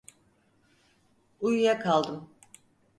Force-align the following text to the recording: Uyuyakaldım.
Uyuyakaldım. 1.41 2.29